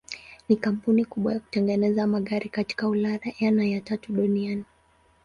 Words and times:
Ni 0.49 0.55
kampuni 0.55 1.05
kubwa 1.05 1.33
ya 1.33 1.39
kutengeneza 1.39 2.07
magari 2.07 2.49
katika 2.49 2.87
Ulaya 2.89 3.19
na 3.51 3.65
ya 3.65 3.81
tatu 3.81 4.13
duniani. 4.13 4.63